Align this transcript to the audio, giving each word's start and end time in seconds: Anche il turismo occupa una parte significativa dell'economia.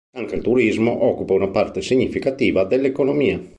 Anche 0.17 0.33
il 0.37 0.41
turismo 0.41 1.03
occupa 1.05 1.33
una 1.33 1.49
parte 1.49 1.83
significativa 1.83 2.63
dell'economia. 2.63 3.39